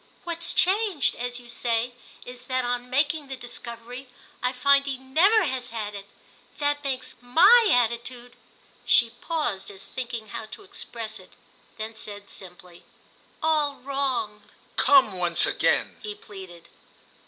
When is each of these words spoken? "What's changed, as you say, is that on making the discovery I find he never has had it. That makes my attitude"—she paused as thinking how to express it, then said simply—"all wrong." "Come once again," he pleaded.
"What's 0.23 0.51
changed, 0.53 1.13
as 1.13 1.39
you 1.39 1.47
say, 1.47 1.93
is 2.25 2.45
that 2.45 2.65
on 2.65 2.89
making 2.89 3.27
the 3.27 3.35
discovery 3.35 4.09
I 4.41 4.51
find 4.51 4.87
he 4.87 4.97
never 4.97 5.43
has 5.43 5.69
had 5.69 5.93
it. 5.93 6.07
That 6.57 6.83
makes 6.83 7.17
my 7.21 7.67
attitude"—she 7.71 9.11
paused 9.21 9.69
as 9.69 9.85
thinking 9.85 10.29
how 10.29 10.47
to 10.47 10.63
express 10.63 11.19
it, 11.19 11.33
then 11.77 11.93
said 11.95 12.31
simply—"all 12.31 13.75
wrong." 13.75 14.41
"Come 14.75 15.13
once 15.19 15.45
again," 15.45 15.97
he 16.01 16.15
pleaded. 16.15 16.69